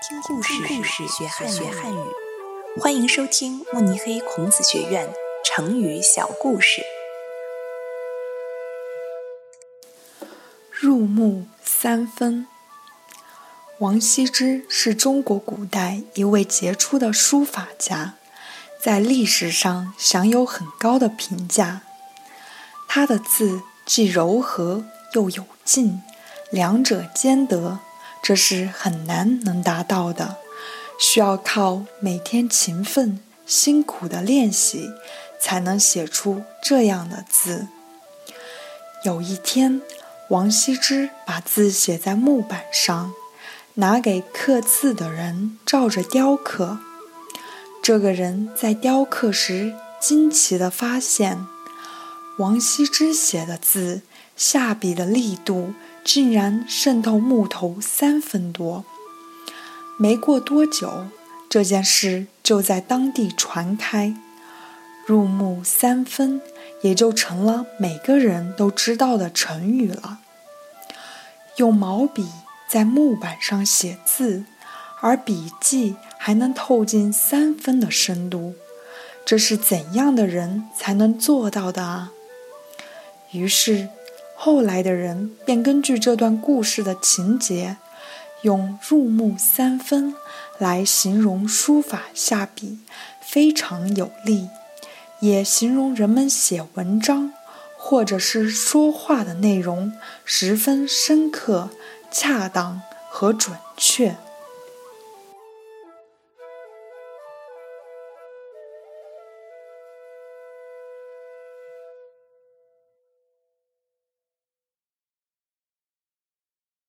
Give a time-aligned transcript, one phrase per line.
[0.00, 1.98] 听故事，故事学汉学汉语。
[2.80, 5.12] 欢迎收听慕尼黑孔子学院
[5.44, 6.82] 成语小故事。
[10.70, 12.46] 入木三分。
[13.78, 18.14] 王羲之是中国古代一位杰出的书法家，
[18.80, 21.82] 在历史上享有很高的评价。
[22.86, 24.84] 他的字既柔和
[25.14, 26.00] 又有劲，
[26.52, 27.80] 两者兼得。
[28.28, 30.36] 这是很难能达到的，
[31.00, 34.90] 需要靠每天勤奋辛苦的练习，
[35.40, 37.68] 才能写出这样的字。
[39.02, 39.80] 有一天，
[40.28, 43.14] 王羲之把字写在木板上，
[43.76, 46.76] 拿给刻字的人照着雕刻。
[47.82, 51.46] 这个人在雕刻时，惊奇地发现，
[52.36, 54.02] 王羲之写的字
[54.36, 55.72] 下笔的力度。
[56.08, 58.82] 竟然渗透木头三分多。
[59.98, 61.04] 没过多久，
[61.50, 64.14] 这件事就在当地传开，
[65.04, 66.40] 入木三分
[66.80, 70.20] 也就成了每个人都知道的成语了。
[71.56, 72.26] 用毛笔
[72.66, 74.46] 在木板上写字，
[75.02, 78.54] 而笔迹还能透进三分的深度，
[79.26, 82.12] 这是怎样的人才能做到的啊？
[83.32, 83.90] 于是。
[84.40, 87.76] 后来的人便根据这段故事的情节，
[88.42, 90.14] 用“入木三分”
[90.58, 92.78] 来形容书法下笔
[93.20, 94.48] 非常有力，
[95.18, 97.32] 也形容人们写文章
[97.76, 99.92] 或者是说话的内容
[100.24, 101.70] 十分深刻、
[102.08, 104.14] 恰当和准确。